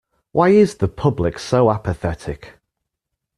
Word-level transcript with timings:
Why 0.31 0.49
is 0.49 0.77
the 0.77 0.87
public 0.87 1.37
so 1.37 1.69
apathetic? 1.69 2.57